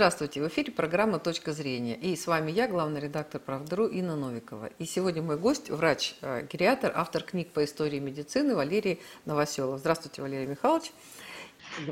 [0.00, 1.94] Здравствуйте, в эфире программа «Точка зрения».
[1.94, 4.70] И с вами я, главный редактор «Правдру» Инна Новикова.
[4.78, 9.78] И сегодня мой гость, врач-гериатр, автор книг по истории медицины Валерий Новоселов.
[9.80, 10.90] Здравствуйте, Валерий Михайлович.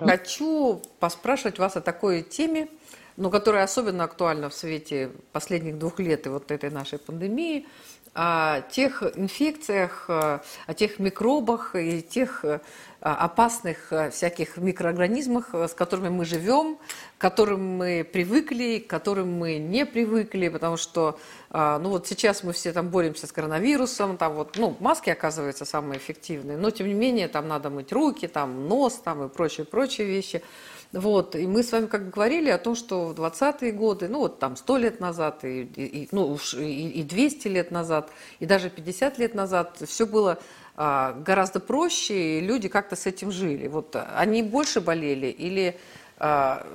[0.01, 2.71] Хочу поспрашивать вас о такой теме,
[3.19, 7.67] но которая особенно актуальна в свете последних двух лет и вот этой нашей пандемии–
[8.15, 12.61] о тех инфекциях, э, о тех микробах и тех э,
[13.01, 16.79] опасных э, всяких микроорганизмах, с которыми мы живем,
[17.17, 21.19] к которым мы привыкли, к которым мы не привыкли, потому что,
[21.51, 25.99] ну вот сейчас мы все там боремся с коронавирусом, там вот, ну, маски, оказывается, самые
[25.99, 30.43] эффективные, но тем не менее там надо мыть руки, там нос, там и прочие-прочие вещи.
[30.93, 34.39] Вот, и мы с вами как говорили о том, что в 20-е годы, ну вот
[34.39, 38.11] там 100 лет назад, и, и, ну, уж и, и 200 лет назад,
[38.41, 40.39] и даже 50 лет назад все было
[40.77, 43.69] а, гораздо проще, и люди как-то с этим жили.
[43.69, 45.77] Вот они больше болели или,
[46.19, 46.67] а,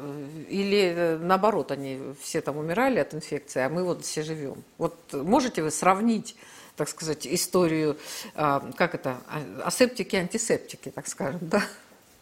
[0.47, 4.63] или э, наоборот, они все там умирали от инфекции, а мы вот все живем.
[4.77, 6.35] Вот можете вы сравнить
[6.75, 7.97] так сказать, историю,
[8.35, 11.63] а, как это, а, асептики, антисептики, так скажем, да?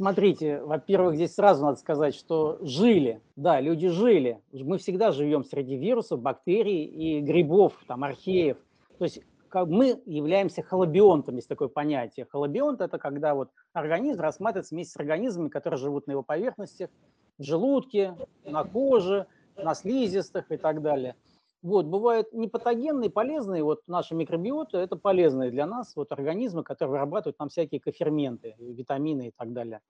[0.02, 4.42] Смотрите, во-первых, здесь сразу надо сказать, что жили, да, люди жили.
[4.52, 8.58] Мы всегда живем среди вирусов, бактерий и грибов, там, археев.
[8.98, 9.22] То есть
[9.54, 12.26] мы являемся холобионтом, есть такое понятие.
[12.26, 16.90] Холобионт– это когда вот организм рассматривается вместе с организмами, которые живут на его поверхностях,
[17.38, 21.16] в желудке, на коже, на слизистых и так далее–
[21.64, 27.38] вот, бывают непатогенные, полезные, вот наши микробиоты, это полезные для нас вот организмы, которые вырабатывают
[27.38, 29.82] там всякие коферменты, витамины и так далее.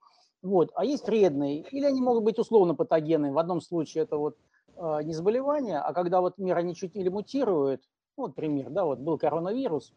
[0.42, 3.32] Вот, а есть вредные, или они могут быть условно патогенные.
[3.32, 4.38] В одном случае это вот
[4.76, 7.84] э, не заболевание, а когда вот мир они чуть или мутируют,
[8.18, 9.94] вот пример, да, вот был коронавирус,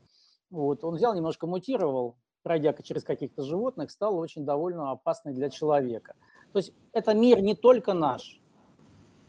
[0.50, 6.14] вот, он взял, немножко мутировал, пройдя через каких-то животных, стал очень довольно опасный для человека.
[6.53, 8.41] То есть это мир не только наш,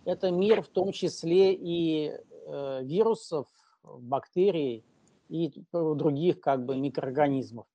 [0.04, 2.14] это мир в том числе и
[2.48, 3.48] Э, вирусов,
[3.84, 4.84] бактерий
[5.30, 7.66] и других как бы микроорганизмов.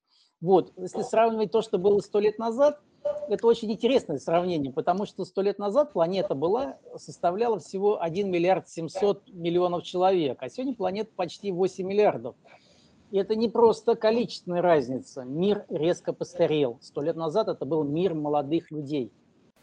[0.41, 2.81] Вот, если сравнивать то, что было сто лет назад,
[3.29, 8.69] это очень интересное сравнение, потому что сто лет назад планета была, составляла всего 1 миллиард
[8.69, 12.37] 700 миллионов человек, а сегодня планета почти 8 миллиардов.
[13.11, 15.25] И это не просто количественная разница.
[15.25, 16.79] Мир резко постарел.
[16.81, 19.11] Сто лет назад это был мир молодых людей.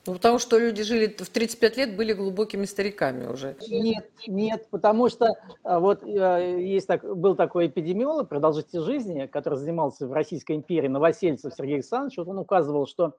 [0.07, 3.57] Ну, потому что люди жили в 35 лет, были глубокими стариками уже.
[3.67, 9.59] Нет, нет, потому что а, вот э, есть так, был такой эпидемиолог продолжительной жизни, который
[9.59, 13.15] занимался в Российской империи, Новосельцев Сергей Александрович, вот он указывал, что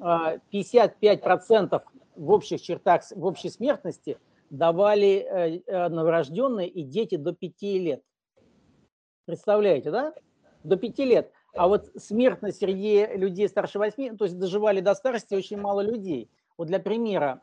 [0.00, 1.82] 55% а,
[2.16, 4.18] в общих чертах, в общей смертности
[4.50, 8.02] давали э, э, новорожденные и дети до 5 лет.
[9.26, 10.12] Представляете, да?
[10.64, 11.32] До 5 лет.
[11.54, 16.30] А вот смертность среди людей старше 8, то есть доживали до старости очень мало людей.
[16.56, 17.42] Вот для примера,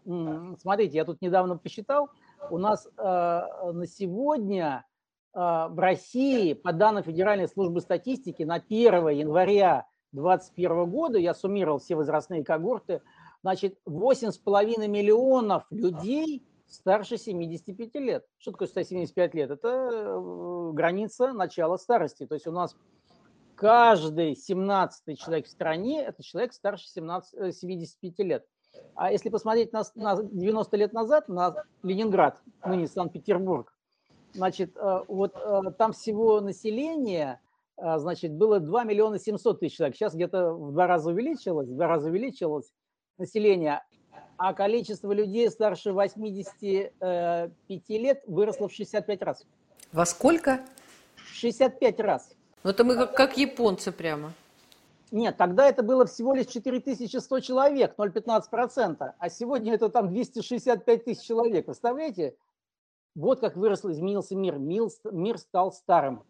[0.62, 2.09] смотрите, я тут недавно посчитал,
[2.50, 4.86] у нас э, на сегодня
[5.34, 11.80] э, в России, по данным Федеральной службы статистики, на 1 января 2021 года, я суммировал
[11.80, 13.02] все возрастные когорты,
[13.42, 18.25] значит, 8,5 миллионов людей старше 75 лет.
[18.38, 19.52] Что такое 175 лет?
[19.52, 22.25] Это э, граница начала старости.
[22.25, 22.75] То есть у нас
[23.59, 28.46] каждый 17 человек в стране– это человек старше 17, 75 э, лет.
[28.96, 33.75] А если посмотреть на, на 90 лет назад, на Ленинград, ныне Санкт-Петербург,
[34.34, 37.42] значит, э, вот э, там всего население,
[37.75, 39.96] значит, было 2 миллиона 700 тысяч человек.
[39.96, 42.72] Сейчас где-то в два раза увеличилось, в два раза увеличилось
[43.18, 43.84] население,
[44.38, 47.52] а количество людей старше 85
[47.90, 49.46] лет выросло в 65 раз.
[49.92, 50.66] Во сколько?
[51.16, 52.36] В 65 раз.
[52.64, 54.34] Ну это мы как, как японцы прямо.
[55.12, 61.24] Нет, тогда это было всего лишь 4100 человек, 0,15%, а сегодня это там 265 тысяч
[61.24, 61.66] человек.
[61.66, 62.36] Представляете?
[63.16, 64.59] Вот как вырос, изменился мир.
[64.59, 66.24] Мир стал старым.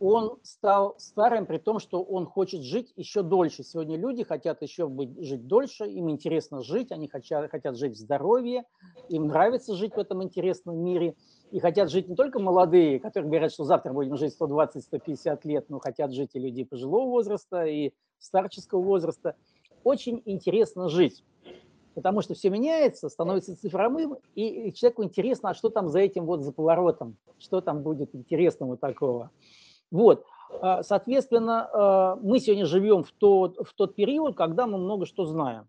[0.00, 3.64] Он стал старым при том, что он хочет жить еще дольше.
[3.64, 7.98] Сегодня люди хотят еще быть, жить дольше, им интересно жить, они хотят, хотят жить в
[7.98, 8.64] здоровье,
[9.08, 11.14] им нравится жить в этом интересном мире–
[11.50, 15.78] и хотят жить не только молодые, которые говорят, что завтра будем жить 120-150 лет, но
[15.78, 19.34] хотят жить и люди пожилого возраста, и старческого возраста.
[19.84, 21.24] Очень интересно жить,
[21.94, 26.42] потому что все меняется, становится цифровым, и человеку интересно, а что там за этим вот
[26.42, 29.30] за поворотом, что там будет интересного такого.
[29.90, 30.26] Вот,
[30.60, 35.24] а, соответственно, а, мы сегодня живем в тот, в тот период, когда мы много что
[35.24, 35.68] знаем.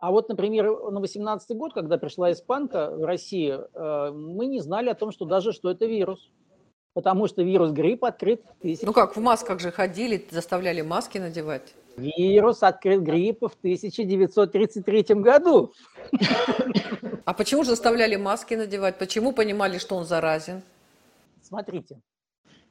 [0.00, 4.88] А вот, например, на 18 год, когда пришла испанка в Россию, э, мы не знали
[4.88, 6.30] о том, что даже что это вирус.
[6.94, 8.82] Потому что вирус гриппа открыт в тысяч...
[8.82, 11.74] Ну как, в масках же ходили, заставляли маски надевать.
[11.98, 15.74] Вирус открыт гриппа в 1933 году.
[17.26, 18.98] А почему же заставляли маски надевать?
[18.98, 20.62] Почему понимали, что он заразен?
[21.42, 22.00] Смотрите,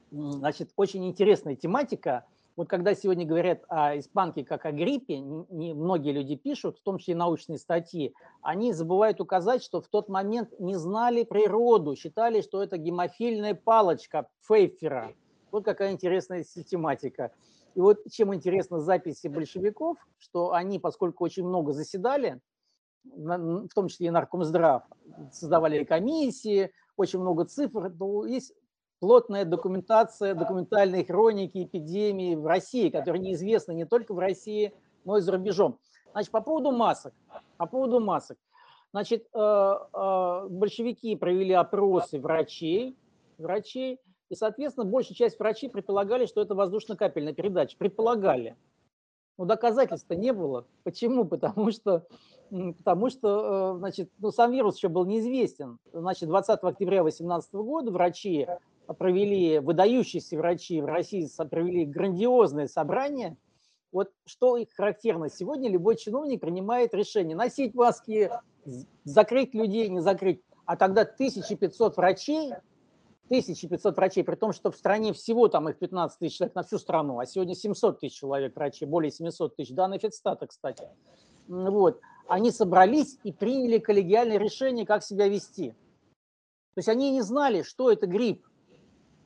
[0.09, 2.25] значит, очень интересная тематика–
[2.59, 6.97] вот когда сегодня говорят о испанке как о гриппе, не, многие люди пишут, в том
[6.97, 12.61] числе научные статьи, они забывают указать, что в тот момент не знали природу, считали, что
[12.61, 15.13] это гемофильная палочка Пфейфера.
[15.51, 17.31] Вот какая интересная систематика.
[17.75, 22.41] И вот чем интересна записи большевиков, что они, поскольку очень много заседали,
[23.05, 24.83] в том числе и наркомздрав,
[25.31, 28.53] создавали комиссии, очень много цифр, то есть
[28.99, 34.73] плотная документация, документальные хроники эпидемии в России, которые неизвестны не только в России,
[35.05, 35.79] но и за рубежом.
[36.11, 37.13] Значит, по поводу масок.
[37.57, 38.37] По поводу масок.
[38.91, 42.97] Значит, э, э, большевики провели опросы врачей,
[43.37, 43.99] врачей,
[44.29, 47.77] и, соответственно, большая часть врачей предполагали, что это воздушно-капельная передача.
[47.77, 48.55] Предполагали.
[49.37, 50.65] Но доказательств не было.
[50.83, 51.25] Почему?
[51.25, 52.05] Потому что,
[52.49, 55.79] потому что э, значит, ну, сам вирус еще был неизвестен.
[55.93, 58.47] Значит, 20 октября 2018 года врачи
[58.97, 63.37] провели, выдающиеся врачи в России провели грандиозное собрание.
[63.91, 65.29] Вот что характерно.
[65.29, 68.29] Сегодня любой чиновник принимает решение носить маски,
[69.03, 70.41] закрыть людей, не закрыть.
[70.65, 72.51] А тогда 1500 врачей,
[73.25, 76.77] 1500 врачей, при том, что в стране всего там их 15 тысяч человек на всю
[76.77, 80.87] страну, а сегодня 700 тысяч человек врачей, более 700 тысяч, данные Федстата, кстати.
[81.47, 81.99] Вот.
[82.27, 85.71] Они собрались и приняли коллегиальное решение, как себя вести.
[85.71, 88.45] То есть они не знали, что это грипп.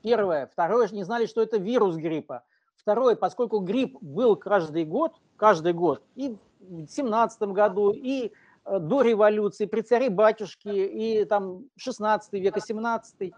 [0.03, 0.47] Первое.
[0.47, 2.44] Второе, не знали, что это вирус гриппа.
[2.75, 8.33] Второе, поскольку грипп был каждый год, каждый год, и в 17 году, и
[8.65, 13.33] э, до революции, при царе батюшке, и там 16 век, и 17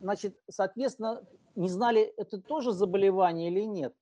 [0.00, 1.22] значит, соответственно,
[1.54, 3.94] не знали, это тоже заболевание или нет.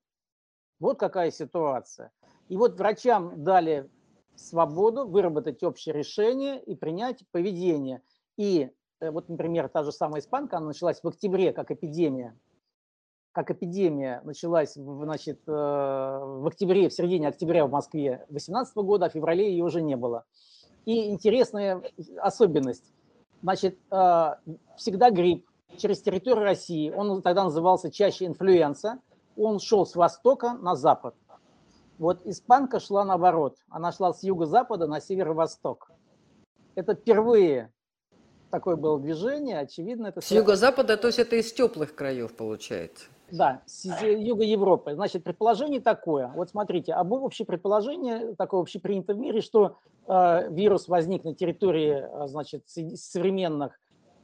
[0.81, 2.11] Вот какая ситуация.
[2.49, 3.89] И вот врачам дали
[4.35, 8.03] свободу выработать общее решение и принять поведение.
[8.37, 12.37] И вот, например, та же самая испанка, она началась в октябре как эпидемия,
[13.33, 19.11] как эпидемия началась значит, э, в октябре, в середине октября в Москве 2018 года, а
[19.11, 20.25] в феврале ее уже не было.
[20.85, 21.83] И интересная
[22.19, 22.93] особенность.
[23.43, 24.31] Значит, э,
[24.77, 25.47] всегда грипп
[25.77, 28.99] через территорию России, он тогда назывался чаще инфлюенса,
[29.37, 31.15] он шел с востока на запад.
[31.99, 35.91] Вот испанка шла наоборот, она шла с юго-запада на северо-восток.
[36.75, 37.73] Это впервые
[38.51, 40.09] такое было движение, очевидно.
[40.09, 43.07] Это с юго-запада, то есть это из теплых краев получается?
[43.31, 44.95] Да, с юга Европы.
[44.95, 46.29] Значит, предположение такое.
[46.35, 52.25] Вот смотрите, об общее предположение, такое общепринято в мире, что э, вирус возник на территории,
[52.25, 53.79] э, значит, современных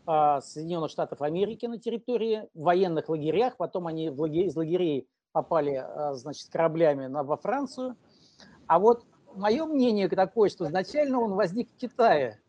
[0.06, 5.85] э, Соединенных Штатов Америки, на территории военных лагерях, потом они в лагерь, из лагерей попали,
[5.87, 7.97] э, значит, кораблями на, во Францию.
[8.67, 9.05] А вот
[9.35, 12.41] мое мнение такое, что изначально он возник в Китае,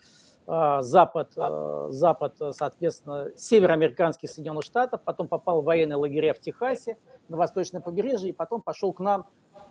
[0.47, 1.31] э, запад,
[1.93, 6.97] запад, соответственно, североамериканских Соединенных Штатов, потом попал в военные лагеря в Техасе,
[7.29, 9.25] на восточное побережье, и потом пошел к нам,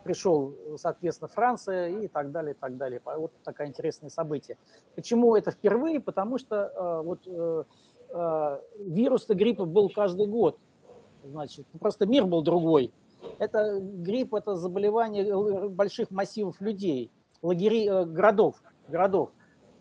[0.04, 3.00] пришел, соответственно, Франция и так далее, и так далее.
[3.04, 4.56] Вот такое интересное событие.
[4.94, 6.00] Почему это впервые?
[6.00, 7.20] Потому что вот
[8.78, 10.58] вирус гриппа был каждый год
[11.24, 12.92] значит, просто мир был другой.
[13.38, 17.10] Это грипп, это заболевание больших массивов людей,
[17.40, 19.30] лагерей, э, городов, городов.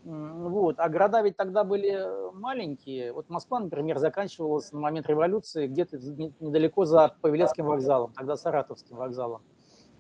[0.04, 0.80] Вот.
[0.80, 3.14] А города ведь тогда были маленькие.
[3.14, 5.98] Вот Москва, например, заканчивалась на момент революции где-то
[6.40, 9.44] недалеко за Павелецким вокзалом, тогда Саратовским вокзалом.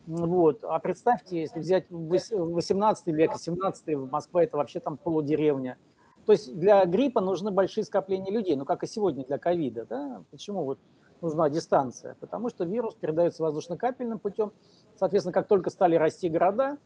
[0.07, 0.63] Вот.
[0.63, 5.77] А представьте, если взять 18 век, 17 Москва это вообще там полудеревня.
[6.25, 9.85] То есть для гриппа нужны большие скопления людей, ну как и сегодня для ковида.
[9.85, 10.23] Да?
[10.31, 10.79] Почему вот
[11.21, 14.51] нужна дистанция, потому что вирус передается воздушно-капельным путем.
[14.95, 16.77] Соответственно, как только стали расти города,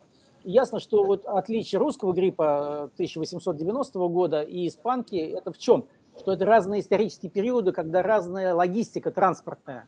[0.44, 5.86] ясно, что вот отличие русского гриппа 1890 года и испанки– это в чем?
[6.18, 9.88] Что это разные исторические периоды, когда разная логистика транспортная,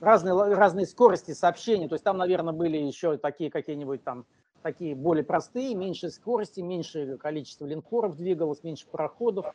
[0.00, 1.88] разные, разные скорости сообщения.
[1.88, 4.24] То есть там, наверное, были еще такие какие-нибудь там
[4.62, 9.46] такие более простые, меньше скорости, меньше количество линкоров двигалось, меньше пароходов,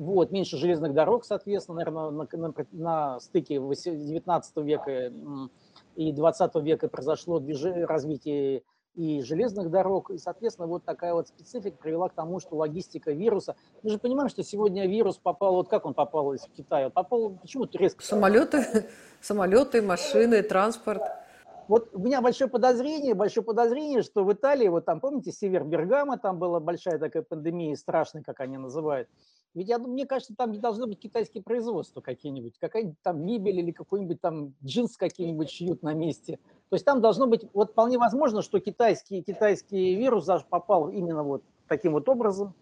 [0.00, 5.12] вот, меньше железных дорог, соответственно, наверное, на, на, на стыке 19 века
[5.94, 8.62] и 20 века произошло движение, развитие
[8.94, 13.56] и железных дорог, и, соответственно, вот такая вот специфика привела к тому, что логистика вируса...
[13.82, 16.88] Мы же понимаем, что сегодня вирус попал, вот как он попал из Китая?
[16.88, 18.02] Попал почему-то резко...
[18.02, 18.88] Самолеты,
[19.20, 21.02] самолеты, машины, транспорт.
[21.68, 26.18] Вот у меня большое подозрение, большое подозрение, что в Италии, вот там, помните, север Бергама,
[26.18, 29.08] там была большая такая пандемия, страшная, как они называют.
[29.54, 33.72] Ведь я, мне кажется, там не должно быть китайские производства какие-нибудь, какая-нибудь там мебель или
[33.72, 36.38] какой-нибудь там джинс какие-нибудь шьют на месте.
[36.68, 41.24] То есть там должно быть, вот вполне возможно, что китайский, китайский вирус даже попал именно
[41.24, 42.54] вот таким вот образом.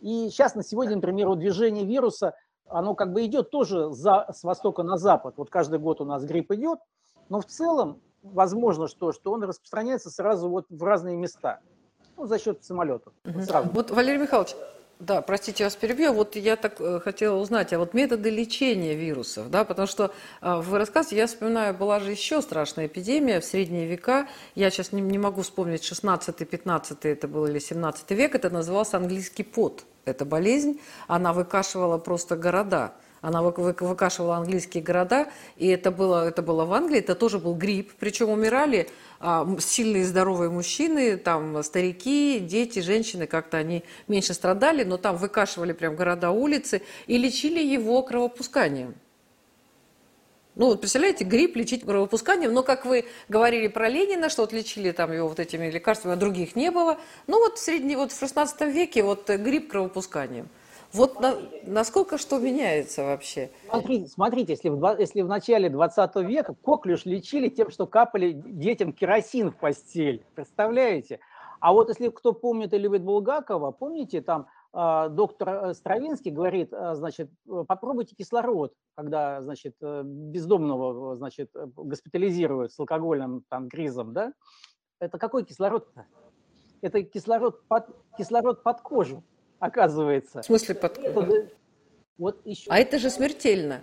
[0.00, 2.34] И сейчас на сегодня, например, вот движение вируса,
[2.66, 5.34] оно как бы идет тоже за, с востока на запад.
[5.36, 6.80] Вот каждый год у нас грипп идет,
[7.28, 11.60] но в целом возможно, что, что он распространяется сразу вот в разные места.
[12.16, 13.12] Ну, за счет самолетов.
[13.24, 13.42] Угу.
[13.42, 13.70] Сразу.
[13.72, 14.54] Вот, Валерий Михайлович,
[15.02, 16.12] да, простите, я вас перебью.
[16.12, 20.54] Вот я так э, хотела узнать, а вот методы лечения вирусов, да, потому что э,
[20.54, 24.28] в рассказе я вспоминаю, была же еще страшная эпидемия в средние века.
[24.54, 29.42] Я сейчас не, не могу вспомнить, 16-15 это был или 17 век, это назывался английский
[29.42, 29.84] пот.
[30.04, 32.92] Эта болезнь, она выкашивала просто города.
[33.22, 37.92] Она выкашивала английские города, и это было, это было в Англии, это тоже был грипп.
[38.00, 44.96] Причем умирали а, сильные здоровые мужчины, там старики, дети, женщины, как-то они меньше страдали, но
[44.96, 48.96] там выкашивали прям города, улицы и лечили его кровопусканием.
[50.56, 54.90] Ну, вот представляете, грипп лечить кровопусканием, но, как вы говорили про Ленина, что вот лечили
[54.90, 56.98] там его вот этими лекарствами, а других не было.
[57.28, 60.48] Ну, вот в, средне, вот в 16 веке вот грипп кровопусканием–
[60.92, 63.50] вот на, насколько что меняется вообще?
[63.68, 68.92] Смотрите, смотрите если, в, если в начале 20 века коклюш лечили тем, что капали детям
[68.92, 70.24] керосин в постель.
[70.34, 71.20] Представляете?
[71.60, 76.72] А вот если кто помнит и любит Булгакова, помните, там э, доктор э, Стравинский говорит,
[76.72, 84.32] э, значит, попробуйте кислород, когда, значит, э, бездомного, значит, госпитализируют с алкогольным там кризом, да?
[84.98, 86.04] Это какой кислород-то?
[86.80, 87.86] Это кислород под,
[88.18, 89.22] кислород под кожу
[89.62, 90.42] оказывается.
[90.42, 91.48] В смысле под кожу?
[92.18, 92.70] Вот еще.
[92.70, 93.80] А это же смертельно.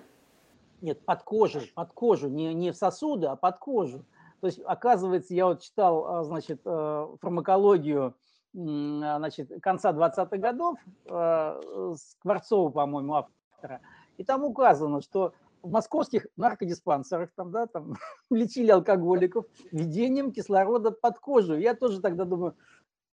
[0.81, 4.05] Нет, под кожу, под кожу, не, не в сосуды, а под кожу.
[4.41, 8.15] То есть, оказывается, я вот читал, а, значит, э, фармакологию
[8.55, 13.81] а, значит, конца 20-х годов, э, Скворцова, по-моему, автора,
[14.17, 17.95] и там указано, что в московских наркодиспансерах там, да, там
[18.29, 21.57] лечили алкоголиков введением кислорода под кожу.
[21.57, 22.55] Я тоже тогда думаю,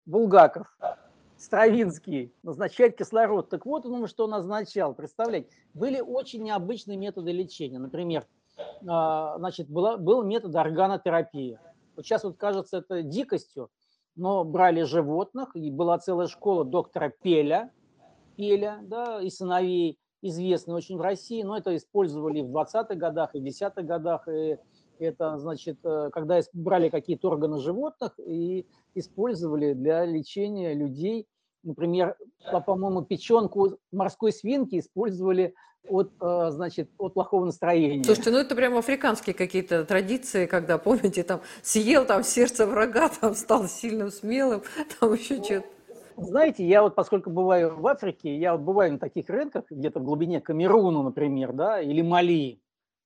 [0.06, 0.68] Булгаков,
[1.40, 3.50] Стравинский назначает кислород.
[3.50, 4.94] Так вот он что назначал.
[4.94, 7.80] Представляете, были очень необычные методы лечения.
[7.80, 8.28] Например,
[8.86, 11.58] а, значит, была, был метод органотерапии.
[11.96, 13.70] Вот сейчас вот кажется это дикостью,
[14.18, 17.72] но брали животных, и была целая школа доктора Пеля,
[18.36, 23.40] Пеля да, и сыновей, известные очень в России, но это использовали в 20-х годах и
[23.40, 24.58] 10-х годах, и
[25.00, 28.66] это, значит, э, когда брали какие-то органы животных и
[28.96, 31.28] использовали для лечения людей.
[31.64, 32.16] Например,
[32.66, 35.54] по-моему, печенку морской свинки использовали
[35.88, 38.04] от, э, значит, от плохого настроения.
[38.04, 43.34] Слушайте, ну это прямо африканские какие-то традиции, когда, помните, там съел там сердце врага, там
[43.34, 44.62] стал сильным, смелым,
[45.00, 45.66] там еще что-то.
[46.18, 50.04] Знаете, я вот, поскольку бываю в Африке, я вот бываю на таких рынках, где-то в
[50.04, 52.60] глубине Камеруна, например, да, или Мали,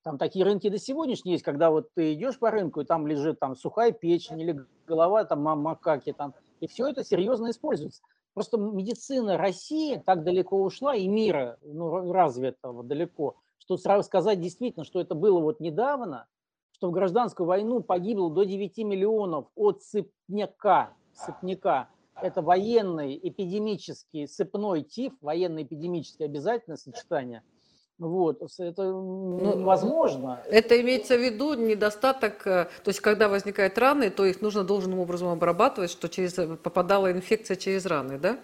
[0.04, 3.40] там такие рынки до сегодняшнего есть, когда вот ты идешь по рынку, и там лежит
[3.40, 8.04] там сухая печень или голова там макаки там, и все это серьезно используется.
[8.34, 14.84] Просто медицина России так далеко ушла, и мира ну, развитого далеко, что сразу сказать действительно,
[14.84, 16.28] что это было вот недавно,
[16.74, 21.90] что в гражданскую войну погибло до 9 миллионов от сыпняка, сыпняка.
[22.22, 27.42] Это военный эпидемический сыпной тиф, военно-эпидемическое обязательное сочетание–
[28.00, 30.42] вот, это ну, невозможно.
[30.50, 35.00] Это имеется в виду недостаток, э, то есть когда возникают раны, то их нужно должным
[35.00, 38.40] образом обрабатывать, что через, э, попадала инфекция через раны, да?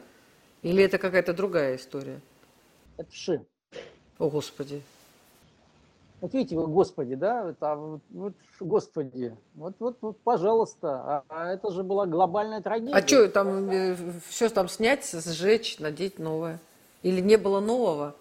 [0.61, 2.21] Или это какая-то другая история?
[2.97, 3.45] Это вши.
[4.19, 4.81] О, Господи.
[6.21, 11.71] Вот видите, вы, Господи, да, это, вот, Господи, вот, вот, вот, пожалуйста, а, а это
[11.71, 12.93] же была глобальная трагедия.
[12.93, 13.95] А что, там э,
[14.27, 16.59] все там снять, сжечь, надеть новое?
[17.03, 18.15] Или не было нового?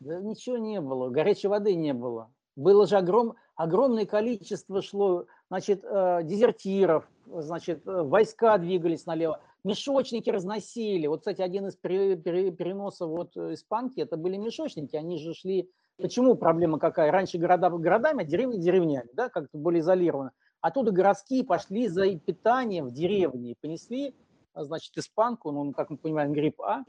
[0.00, 2.30] Да ничего не было, горячей воды не было.
[2.54, 10.30] Было же огром, огромное количество шло, значит, э, дезертиров, значит, э, войска двигались налево, мешочники
[10.30, 11.06] разносили.
[11.06, 15.70] Вот, кстати, один из переносов вот испанки, это были мешочники, они же шли...
[15.98, 17.10] Почему проблема какая?
[17.10, 20.30] Раньше города городами, а деревни деревнями, да, как-то более изолированы.
[20.60, 24.14] Оттуда городские пошли за питанием в деревне, понесли,
[24.54, 26.84] значит, испанку, ну, как мы понимаем, грипп А,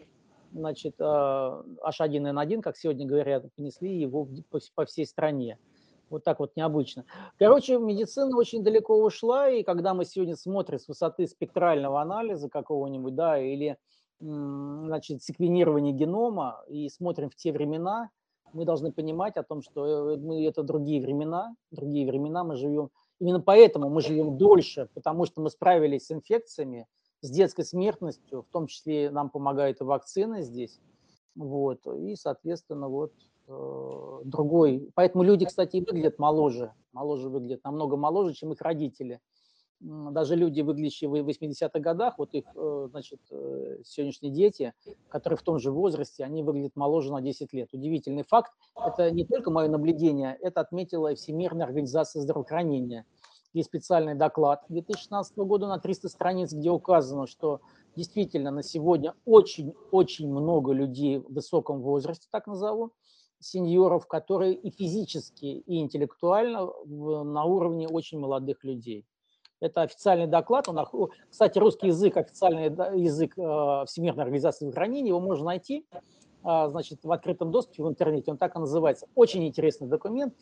[0.52, 4.28] значит, H1N1, как сегодня говорят, понесли его
[4.76, 5.58] по всей стране.
[6.10, 7.04] Вот так вот необычно.
[7.38, 13.16] Короче, медицина очень далеко ушла, и когда мы сегодня смотрим с высоты спектрального анализа какого-нибудь,
[13.16, 13.78] да, или
[14.20, 18.10] значит, секвенирование генома и смотрим в те времена,
[18.54, 22.90] мы должны понимать о том, что э, мы, это другие времена, другие времена мы живем.
[23.20, 26.88] Именно поэтому мы живем дольше, потому что мы справились с инфекциями,
[27.22, 30.80] с детской смертностью, в том числе нам помогают и вакцины здесь.
[31.36, 33.14] Вот, и, соответственно, вот
[33.48, 34.90] э, другой.
[34.96, 39.22] Поэтому люди, кстати, выглядят моложе, моложе выглядят, намного моложе, чем их родители
[39.80, 44.74] даже люди, выглядящие в 80-х годах, вот их, э, значит, э, сегодняшние дети,
[45.08, 47.70] которые в том же возрасте, они выглядят моложе на 10 лет.
[47.74, 48.52] Удивительный факт.
[48.76, 53.06] Это не только мое наблюдение, это отметила Всемирная организация здравоохранения.
[53.58, 57.62] Есть специальный доклад 2016 года на 300 страниц, где указано, что
[57.96, 62.92] действительно на сегодня очень-очень много людей в высоком возрасте, так назову,
[63.40, 69.08] сеньоров, которые и физически, и интеллектуально на уровне очень молодых людей.
[69.60, 70.68] Это официальный доклад.
[71.28, 72.66] Кстати, русский язык, официальный
[73.02, 75.88] язык э, Всемирной организации здравоохранения, его можно найти
[76.44, 78.30] а, значит, в открытом доступе в интернете.
[78.30, 79.08] Он так и называется.
[79.16, 80.36] Очень интересный документ.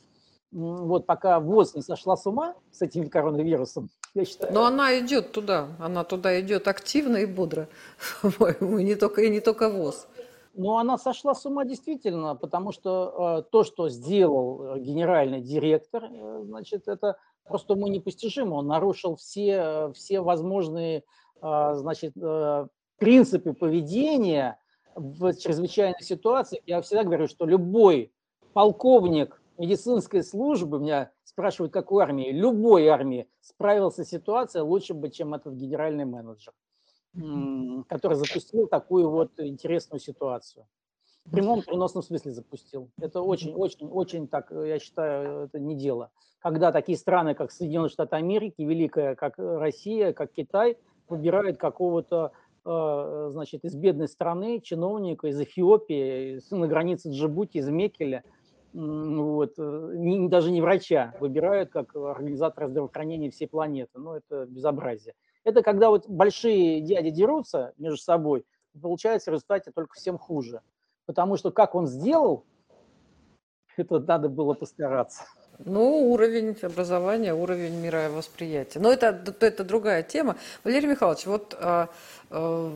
[0.56, 4.54] Вот пока ВОЗ не сошла с ума с этим коронавирусом, я считаю...
[4.54, 7.68] Но она идет туда, она туда идет активно и бодро,
[8.22, 10.08] по-моему, не только, и не только ВОЗ.
[10.54, 16.06] Ну, она сошла с ума действительно, потому что э, то, что сделал э, генеральный директор,
[16.06, 18.54] э, значит, это просто ему непостижимо.
[18.54, 21.04] Он нарушил все, все возможные
[21.42, 24.58] а, значит, э, принципы поведения
[24.96, 26.64] в чрезвычайных ситуациях.
[26.66, 28.12] Я всегда говорю, что любой
[28.54, 35.10] полковник медицинской службы, меня спрашивают, как у армии, любой армии справился с ситуацией лучше бы,
[35.10, 36.54] чем этот генеральный менеджер,
[37.88, 40.66] который запустил такую вот интересную ситуацию
[41.26, 42.92] в прямом переносном смысле запустил.
[43.00, 46.12] Это очень-очень-очень так, я считаю, это не дело.
[46.40, 50.78] Когда такие страны, как Соединенные Штаты Америки, великая, как Россия, как Китай,
[51.10, 52.32] выбирают какого-то
[52.64, 58.24] э, значит, из бедной страны чиновника из Эфиопии, на границе Джибути, из Мекеля,
[58.76, 63.98] вот, э, не, даже не врача, выбирают как организатора здравоохранения всей планеты.
[63.98, 65.16] Ну, это безобразие.
[65.44, 68.46] Это когда вот большие дяди дерутся между собой,
[68.82, 70.62] получается в результате только всем хуже
[71.06, 72.46] потому что как он сделал,
[73.78, 75.24] это надо было постараться.
[75.60, 78.80] Ну, уровень образования, уровень мировосприятия.
[78.82, 80.36] Но это, это другая тема.
[80.66, 81.88] Валерий Михайлович, вот а,
[82.30, 82.74] а,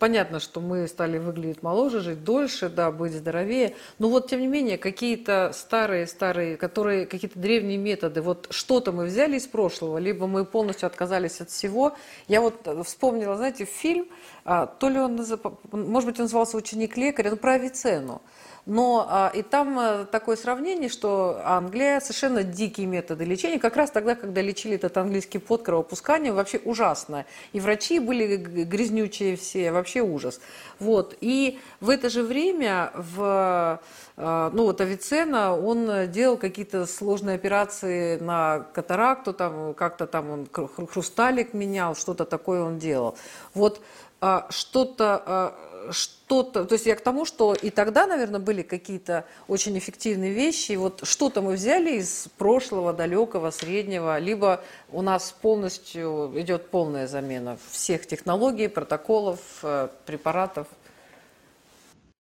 [0.00, 3.76] понятно, что мы стали выглядеть моложе, жить дольше, да, быть здоровее.
[4.00, 9.36] Но вот, тем не менее, какие-то старые-старые, которые, какие-то древние методы, вот что-то мы взяли
[9.36, 11.96] из прошлого, либо мы полностью отказались от всего.
[12.26, 14.08] Я вот вспомнила, знаете, фильм,
[14.44, 15.24] а, то ли он,
[15.70, 18.22] может быть, он назывался «Ученик лекаря», ну, про Авиценну.
[18.66, 23.92] Но а, и там а, такое сравнение, что Англия совершенно дикие методы лечения, как раз
[23.92, 27.26] тогда, когда лечили этот английский под кровопусканием, вообще ужасно.
[27.52, 30.40] И врачи были грязнючие все, вообще ужас.
[30.80, 31.16] Вот.
[31.20, 33.80] И в это же время в
[34.16, 40.48] а, ну вот Авиценна, он делал какие-то сложные операции на катаракту, там как-то там он
[40.86, 43.16] хрусталик менял, что-то такое он делал.
[43.54, 43.80] Вот
[44.18, 45.54] а, что-то а,
[45.90, 50.72] что-то, то есть я к тому, что и тогда, наверное, были какие-то очень эффективные вещи,
[50.72, 54.60] и вот что-то мы взяли из прошлого, далекого, среднего, либо
[54.92, 60.66] у нас полностью идет полная замена всех технологий, протоколов, э, препаратов.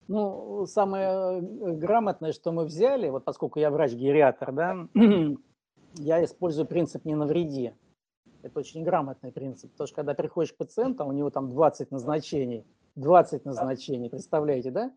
[0.07, 1.41] Ну, самое э,
[1.73, 4.87] грамотное, что мы взяли, вот поскольку я врач-гериатр, да,
[5.95, 7.73] я использую принцип «не навреди».
[8.41, 12.65] Это очень грамотный принцип, потому что когда приходишь к пациенту, у него там 20 назначений–
[12.95, 14.91] 20 назначений, представляете, да?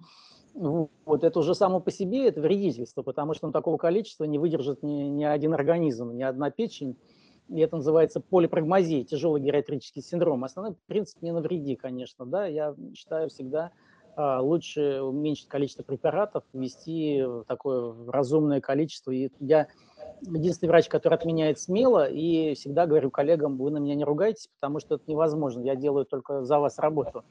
[0.55, 4.83] Вот это уже само по себе это вредительство, потому что он такого количества не выдержит
[4.83, 6.97] ни, ни один организм, ни одна печень.
[7.49, 10.45] И это называется полипрагмазия, тяжелый гериатрический синдром.
[10.45, 12.47] Основной принцип не навреди, конечно, да.
[12.47, 13.71] Я считаю всегда
[14.17, 19.11] а, лучше уменьшить количество препаратов, ввести такое разумное количество.
[19.11, 19.69] И я
[20.23, 24.81] единственный врач, который отменяет смело, и всегда говорю коллегам, вы на меня не ругайтесь, потому
[24.81, 27.25] что это невозможно, я делаю только за вас работу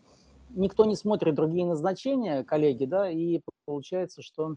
[0.49, 4.55] никто не смотрит другие назначения, коллеги, да, и получается, что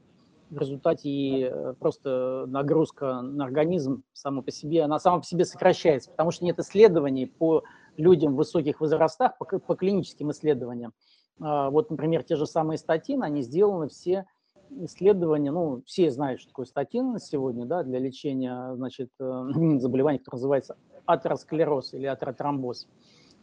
[0.50, 6.10] в результате э, просто нагрузка на организм сама по себе, она сама по себе сокращается,
[6.10, 7.64] потому что нет исследований по
[7.96, 10.92] людям в высоких возрастах, по, по клиническим исследованиям.
[11.40, 14.26] А, вот, например, те же самые статины, они сделаны все
[14.70, 19.44] исследование, ну, все знают, что такое статин сегодня, да, для лечения, значит, э,
[19.78, 22.88] заболевания, которое называется атеросклероз или атеротромбоз.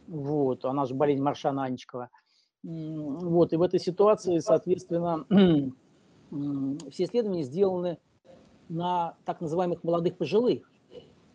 [0.06, 2.10] Вот, она же болезнь Маршана Анечкова.
[2.66, 5.24] Вот, и в этой ситуации, соответственно,
[6.90, 7.98] все исследования сделаны
[8.68, 10.68] на так называемых молодых пожилых.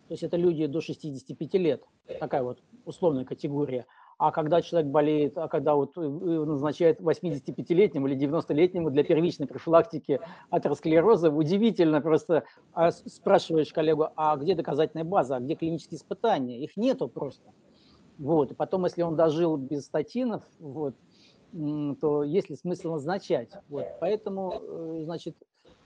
[0.08, 1.84] То есть это люди до 65 лет,
[2.20, 3.86] такая вот условная категория.
[4.18, 10.20] А когда человек болеет, а когда вот э, назначает 85-летнему или 90-летнему для первичной профилактики
[10.50, 16.62] атеросклероза, удивительно просто а спрашиваешь коллегу, а где доказательная база, а где клинические испытания?
[16.62, 17.52] Их нету просто.
[18.18, 18.52] Вот.
[18.52, 20.94] И потом, если он дожил без статинов, вот,
[22.00, 23.50] то есть ли смысл назначать?
[23.68, 23.86] Вот.
[24.00, 25.36] Поэтому, э, значит,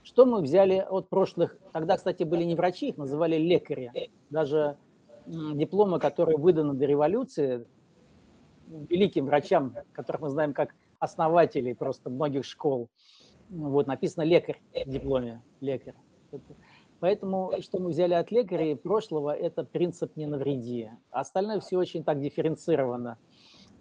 [0.03, 1.57] что мы взяли от прошлых?
[1.73, 4.09] Тогда, кстати, были не врачи, их называли лекари.
[4.29, 4.77] Даже
[5.25, 7.67] дипломы, которые выданы до революции,
[8.67, 12.89] великим врачам, которых мы знаем как основателей просто многих школ,
[13.49, 15.95] вот, написано лекарь в дипломе, лекарь.
[16.99, 20.89] Поэтому, что мы взяли от лекарей прошлого, это принцип «не навреди».
[21.11, 23.17] Остальное все очень так дифференцировано.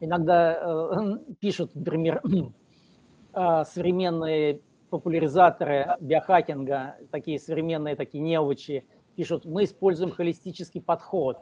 [0.00, 8.85] Иногда э, пишут, например, э, современные популяризаторы биохакинга, такие современные такие неучи,
[9.16, 11.38] пишут, мы используем холистический подход.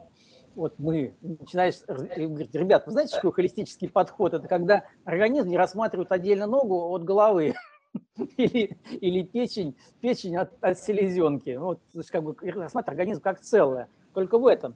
[0.55, 1.13] Вот мы.
[1.21, 4.33] Начинаешь говорить, ребят, вы знаете, что такое холистический подход?
[4.33, 7.55] Это когда организм не рассматривает отдельно ногу от головы
[8.37, 11.55] или, или печень, печень от, от селезенки.
[11.57, 13.89] Вот, то есть как бы рассматривать организм как целое.
[14.13, 14.75] Только в этом.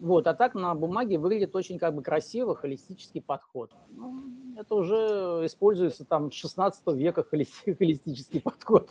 [0.00, 3.72] Вот, а так на бумаге выглядит очень как бы красиво, холистический подход.
[3.90, 4.22] Ну,
[4.56, 8.90] это уже используется там с 16 века холистический подход.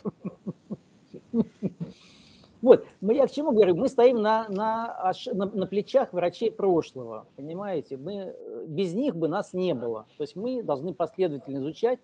[2.60, 3.76] Вот, мы, я к чему говорю?
[3.76, 7.96] Мы стоим на, на, на, на плечах врачей прошлого, понимаете?
[7.96, 8.34] Мы,
[8.66, 10.06] без них бы нас не было.
[10.16, 12.00] То есть мы должны последовательно изучать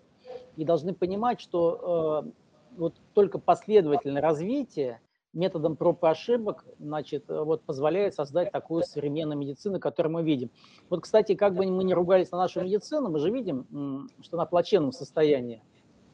[0.55, 2.29] и должны понимать, что э,
[2.77, 5.01] вот только последовательное развитие
[5.35, 10.49] методом проб и ошибок, значит, э, вот позволяет создать такую современную медицину, которую мы видим.
[10.89, 14.45] Вот, кстати, как бы мы ни ругались на нашу медицину, мы же видим, что она
[14.45, 15.61] в плачевном состоянии.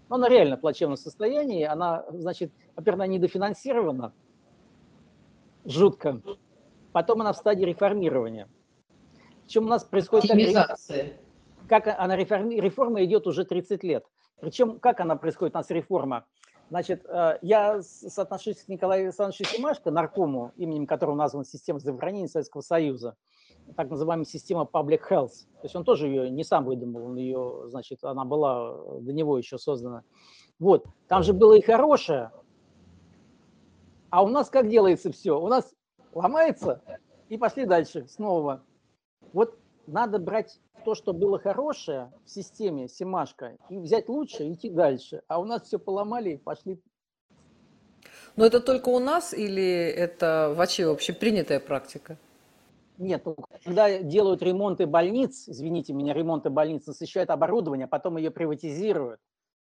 [0.09, 4.13] Но она реально в плачевном состоянии, она, значит, во-первых, она недофинансирована,
[5.63, 6.21] жутко.
[6.91, 8.49] Потом она в стадии реформирования.
[9.45, 10.31] Причем у нас происходит...
[10.31, 11.13] Оптимизация.
[11.69, 14.05] Как, как она реформи, реформа идет уже 30 лет.
[14.41, 16.25] Причем как она происходит у нас реформа?
[16.71, 22.61] Значит, э, я соотношусь к Николаю Александровичу Симашко, наркому, именем которого названа система здравоохранения Советского
[22.61, 23.17] Союза,
[23.75, 25.33] так называемая система Public Health.
[25.55, 29.37] То есть он тоже ее не сам выдумал, он ее, значит, она была до него
[29.37, 30.03] еще создана.
[30.59, 32.31] Вот, там же было и хорошее,
[34.09, 35.37] а у нас как делается все?
[35.37, 35.75] У нас
[36.13, 36.81] ломается
[37.27, 38.63] и пошли дальше снова.
[39.33, 44.69] Вот надо брать то, что было хорошее в системе Симашка, и взять лучше и идти
[44.69, 45.21] дальше.
[45.27, 46.81] А у нас все поломали и пошли.
[48.35, 52.17] Но это только у нас или это вообще общепринятая практика?
[52.97, 58.31] Нет, ну, когда делают ремонты больниц, извините меня, ремонты больниц, насыщают оборудование, а потом ее
[58.31, 59.19] приватизируют,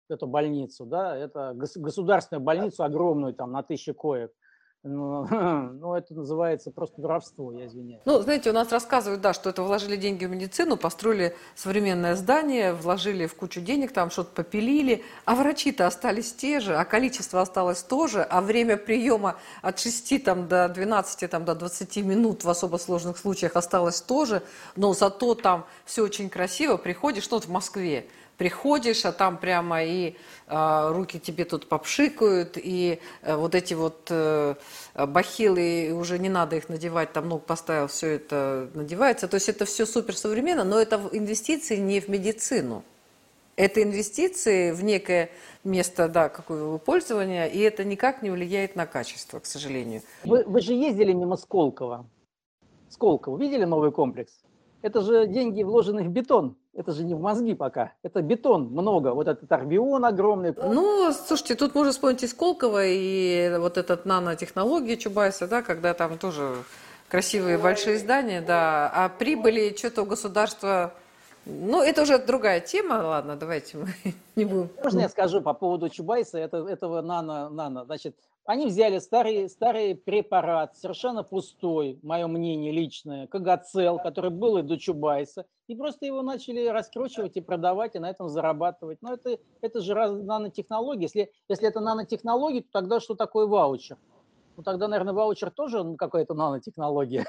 [0.09, 4.33] эту больницу, да, это государственную больницу огромную, там, на тысячи коек–
[4.85, 8.03] ну, это называется просто воровство, я извиняюсь.
[8.05, 12.73] Ну, знаете, у нас рассказывают, да, что это вложили деньги в медицину, построили современное здание,
[12.73, 17.83] вложили в кучу денег, там что-то попилили, а врачи-то остались те же, а количество осталось
[17.83, 22.49] то же, а время приема от 6 там, до 12, там, до 20 минут в
[22.49, 24.43] особо сложных случаях осталось тоже,
[24.77, 28.07] но зато там все очень красиво, приходишь, ну, вот в Москве,
[28.38, 30.14] приходишь, а там прямо и
[30.46, 34.55] э, руки тебе тут попшикают, и э, вот эти вот э,
[34.94, 39.29] бахилы, уже не надо их надевать, там ног поставил, все это надевается.
[39.29, 42.85] То есть это все супер современно, но это инвестиции не в медицину.
[43.57, 45.31] Это инвестиции в некое
[45.64, 50.03] место да, какого пользования, и это никак не влияет на качество, к сожалению.
[50.22, 52.07] Вы, вы же ездили мимо Сколково.
[52.88, 53.37] Сколково.
[53.37, 54.33] Видели новый комплекс?
[54.83, 56.57] Это же деньги, вложенные в бетон.
[56.75, 57.95] Это же не в мозги пока.
[58.05, 59.12] Это бетон много.
[59.12, 60.55] Вот этот арбион огромный.
[60.57, 66.19] Ну, слушайте, тут можно вспомнить и Сколково, и вот этот нанотехнологии Чубайса, да, когда там
[66.19, 66.55] тоже
[67.09, 68.91] красивые большие здания, да.
[68.95, 70.95] А прибыли что-то у государства...
[71.47, 73.88] Ну, это уже другая тема, ладно, давайте мы
[74.37, 74.69] не будем.
[74.85, 77.87] Можно я скажу по поводу Чубайса, это, этого нано, нано.
[77.87, 78.14] Значит,
[78.49, 84.79] они взяли старый, старый препарат, совершенно пустой, мое мнение личное, Кагацел, который был и до
[84.79, 89.03] Чубайса, и просто его начали раскручивать и продавать, и на этом зарабатывать.
[89.03, 91.03] Но это, это же раз, нанотехнологии.
[91.03, 93.99] Если, если это нанотехнологии, то тогда что такое ваучер?
[94.57, 97.27] Ну тогда, наверное, ваучер тоже какая-то нанотехнология.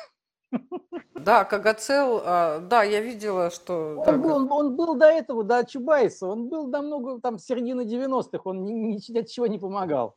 [1.15, 4.01] Да, Кагацел, а, да, я видела, что...
[4.07, 8.39] Он, был, он, он был до этого, до Чубайса, он был намного, там, середины 90-х,
[8.45, 10.15] он ни, ни, ни от чего не помогал.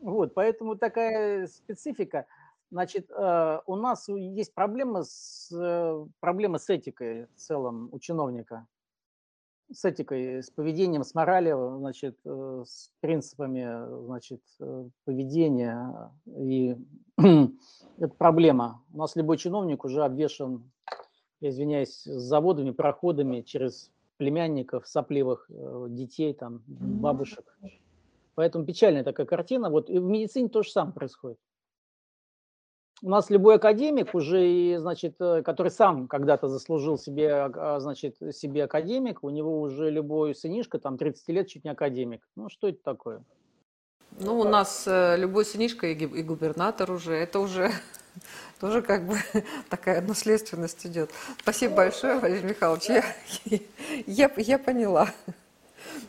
[0.00, 2.26] Вот, поэтому такая специфика.
[2.70, 8.66] Значит, э, у нас есть проблема с, э, проблема с этикой в целом у чиновника.
[9.72, 14.40] С этикой, с поведением, с моралью, значит, э, с принципами, значит,
[15.04, 16.12] поведения.
[16.26, 16.76] И
[17.98, 18.82] это проблема.
[18.92, 20.70] У нас любой чиновник уже обвешен,
[21.40, 25.50] я извиняюсь, заводами, проходами через племянников, сопливых
[25.88, 27.56] детей, там, бабушек.
[28.40, 29.68] Поэтому печальная такая картина.
[29.68, 31.36] Вот и в медицине то же самое происходит
[33.02, 38.64] у нас любой академик уже, значит, э, который сам когда-то заслужил себе, а, значит, себе
[38.64, 42.26] академик, у него уже любой сынишка, там, 30 лет, чуть не академик.
[42.36, 43.24] Ну, что это такое?
[44.18, 47.70] Ну, у нас э, любой сынишка и, и губернатор уже, это уже
[48.60, 49.16] тоже как бы
[49.70, 51.10] такая наследственность идет.
[51.40, 53.04] Спасибо большое, Валерий Михайлович, я,
[54.06, 55.08] я, я поняла.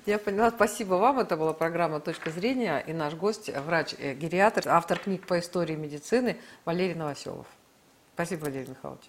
[0.06, 0.52] Я поняла.
[0.52, 1.20] Спасибо вам.
[1.20, 6.96] Это была программа «Точка зрения» и наш гость, врач-гериатр, автор книг по истории медицины Валерий
[6.96, 7.48] Новоселов.
[8.14, 9.04] Спасибо, Валерий Михайлович.